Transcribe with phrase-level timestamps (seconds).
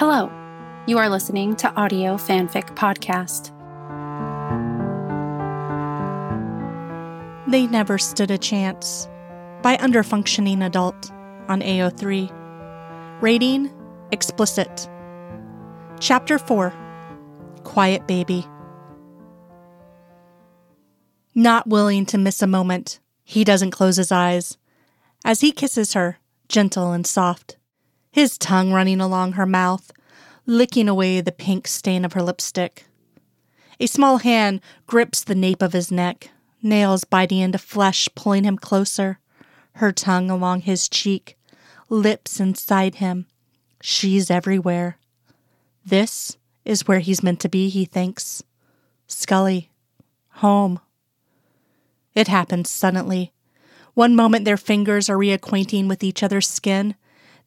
[0.00, 0.32] Hello,
[0.86, 3.50] you are listening to Audio Fanfic Podcast.
[7.46, 9.10] They Never Stood a Chance
[9.60, 11.10] by Underfunctioning Adult
[11.50, 12.32] on AO3.
[13.20, 13.70] Rating
[14.10, 14.88] Explicit.
[16.00, 16.72] Chapter 4
[17.64, 18.46] Quiet Baby.
[21.34, 24.56] Not willing to miss a moment, he doesn't close his eyes
[25.26, 26.16] as he kisses her,
[26.48, 27.58] gentle and soft,
[28.10, 29.92] his tongue running along her mouth,
[30.46, 32.86] licking away the pink stain of her lipstick.
[33.78, 36.30] A small hand grips the nape of his neck,
[36.62, 39.18] nails biting into flesh, pulling him closer,
[39.74, 41.38] her tongue along his cheek,
[41.88, 43.26] lips inside him.
[43.80, 44.98] She's everywhere.
[45.84, 48.42] This is where he's meant to be, he thinks.
[49.06, 49.70] Scully.
[50.34, 50.80] Home.
[52.14, 53.32] It happens suddenly.
[53.94, 56.94] One moment their fingers are reacquainting with each other's skin.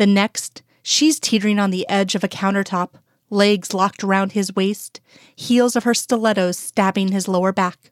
[0.00, 2.92] The next, she's teetering on the edge of a countertop,
[3.28, 4.98] legs locked around his waist,
[5.36, 7.90] heels of her stilettos stabbing his lower back.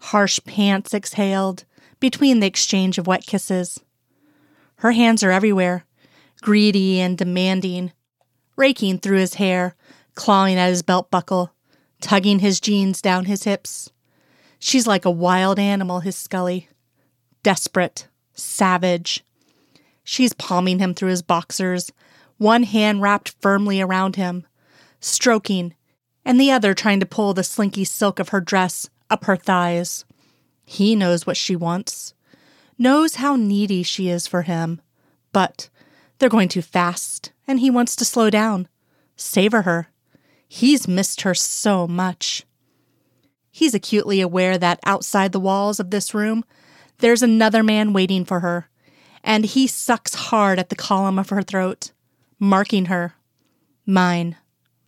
[0.00, 1.66] Harsh pants exhaled
[2.00, 3.78] between the exchange of wet kisses.
[4.78, 5.84] Her hands are everywhere,
[6.42, 7.92] greedy and demanding,
[8.56, 9.76] raking through his hair,
[10.16, 11.54] clawing at his belt buckle,
[12.00, 13.92] tugging his jeans down his hips.
[14.58, 16.68] She's like a wild animal, his Scully.
[17.44, 19.24] Desperate, savage.
[20.04, 21.90] She's palming him through his boxers,
[22.36, 24.46] one hand wrapped firmly around him,
[25.00, 25.74] stroking,
[26.24, 30.04] and the other trying to pull the slinky silk of her dress up her thighs.
[30.64, 32.14] He knows what she wants,
[32.78, 34.80] knows how needy she is for him,
[35.32, 35.68] but
[36.18, 38.68] they're going too fast, and he wants to slow down,
[39.16, 39.88] savor her.
[40.46, 42.44] He's missed her so much.
[43.50, 46.44] He's acutely aware that outside the walls of this room,
[46.98, 48.68] there's another man waiting for her,
[49.24, 51.90] and he sucks hard at the column of her throat,
[52.38, 53.14] marking her.
[53.84, 54.36] Mine,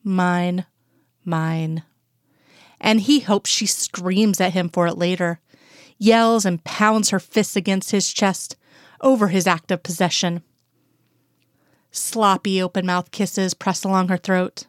[0.04, 0.66] mine,
[1.24, 1.82] mine
[2.80, 5.40] and he hopes she screams at him for it later,
[5.98, 8.56] yells and pounds her fists against his chest
[9.00, 10.42] over his act of possession.
[11.90, 14.66] Sloppy open mouth kisses press along her throat.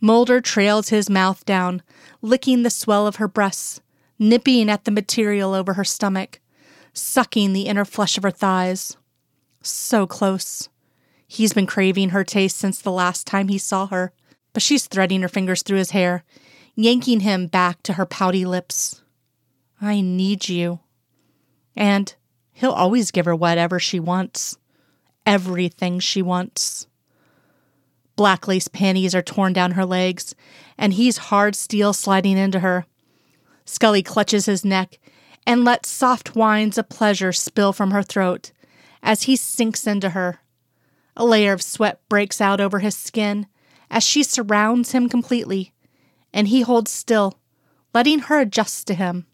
[0.00, 1.82] Mulder trails his mouth down,
[2.20, 3.80] licking the swell of her breasts,
[4.18, 6.40] nipping at the material over her stomach,
[6.92, 8.96] sucking the inner flesh of her thighs.
[9.66, 10.68] So close.
[11.26, 14.12] He's been craving her taste since the last time he saw her,
[14.52, 16.22] but she's threading her fingers through his hair,
[16.74, 19.02] yanking him back to her pouty lips.
[19.80, 20.80] I need you.
[21.74, 22.14] And
[22.52, 24.58] he'll always give her whatever she wants,
[25.24, 26.86] everything she wants.
[28.16, 30.34] Black lace panties are torn down her legs,
[30.76, 32.86] and he's hard steel sliding into her.
[33.64, 34.98] Scully clutches his neck
[35.46, 38.52] and lets soft whines of pleasure spill from her throat
[39.04, 40.40] as he sinks into her.
[41.16, 43.46] A layer of sweat breaks out over his skin
[43.90, 45.72] as she surrounds him completely,
[46.32, 47.38] and he holds still,
[47.92, 49.26] letting her adjust to him.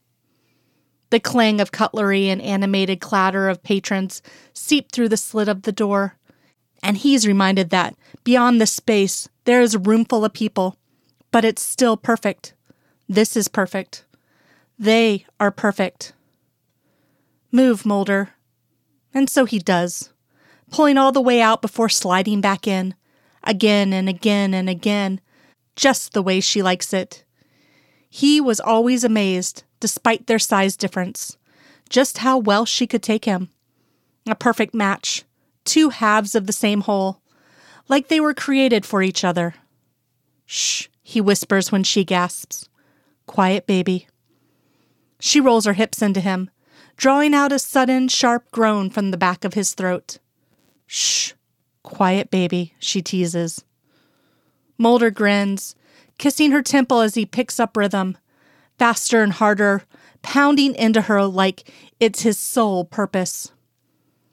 [1.09, 4.21] The clang of cutlery and animated clatter of patrons
[4.53, 6.17] seep through the slit of the door,
[6.83, 7.95] and he's reminded that
[8.25, 10.77] beyond this space there is a room full of people,
[11.31, 12.55] but it's still perfect.
[13.09, 14.05] This is perfect.
[14.79, 16.13] They are perfect.
[17.51, 18.31] Move, Mulder.
[19.13, 20.13] And so he does,
[20.71, 22.95] pulling all the way out before sliding back in,
[23.43, 25.21] again and again and again,
[25.77, 27.25] just the way she likes it.
[28.09, 31.37] He was always amazed, despite their size difference,
[31.89, 33.51] just how well she could take him.
[34.27, 35.25] A perfect match,
[35.65, 37.21] two halves of the same whole,
[37.89, 39.55] like they were created for each other.
[40.47, 42.69] Shh, he whispers when she gasps.
[43.27, 44.07] Quiet, baby.
[45.21, 46.51] She rolls her hips into him,
[47.01, 50.19] drawing out a sudden, sharp groan from the back of his throat.
[50.87, 51.33] Shh,
[51.83, 53.65] quiet, baby, she teases.
[54.77, 55.75] Mulder grins,
[56.19, 58.19] kissing her temple as he picks up rhythm,
[58.79, 59.85] faster and harder,
[60.21, 63.51] pounding into her like it's his sole purpose.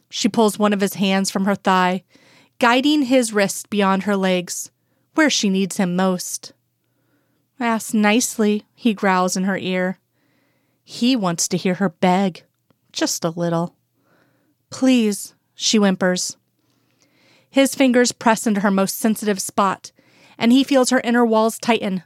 [0.09, 2.03] She pulls one of his hands from her thigh,
[2.59, 4.71] guiding his wrist beyond her legs,
[5.15, 6.51] where she needs him most.
[7.61, 9.99] Ask nicely, he growls in her ear.
[10.83, 12.43] He wants to hear her beg,
[12.97, 13.75] just a little.
[14.71, 16.35] Please, she whimpers.
[17.49, 19.91] His fingers press into her most sensitive spot,
[20.37, 22.03] and he feels her inner walls tighten,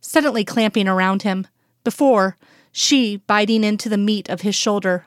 [0.00, 1.46] suddenly clamping around him,
[1.84, 2.36] before,
[2.72, 5.06] she biting into the meat of his shoulder,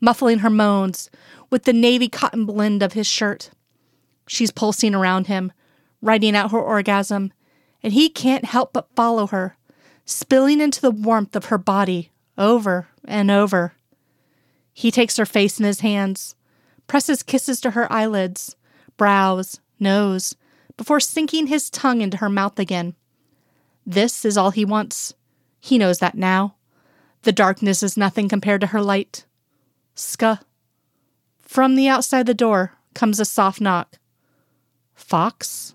[0.00, 1.10] muffling her moans
[1.50, 3.50] with the navy cotton blend of his shirt.
[4.28, 5.52] She's pulsing around him,
[6.00, 7.32] writing out her orgasm,
[7.82, 9.56] and he can't help but follow her,
[10.04, 13.74] spilling into the warmth of her body over and over.
[14.76, 16.34] He takes her face in his hands,
[16.86, 18.56] presses kisses to her eyelids,
[18.98, 20.36] brows, nose,
[20.76, 22.94] before sinking his tongue into her mouth again.
[23.86, 25.14] This is all he wants.
[25.60, 26.56] He knows that now.
[27.22, 29.24] The darkness is nothing compared to her light.
[29.94, 30.40] Ska.
[31.40, 33.96] From the outside the door comes a soft knock.
[34.94, 35.74] Fox?